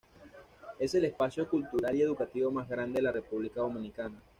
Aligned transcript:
Es 0.79 0.95
el 0.95 1.05
espacio 1.05 1.47
cultural 1.47 1.95
y 1.95 2.01
educativo 2.01 2.49
más 2.49 2.67
grande 2.67 2.95
de 2.97 3.01
la 3.03 3.11
República 3.11 3.61
Dominicana. 3.61 4.19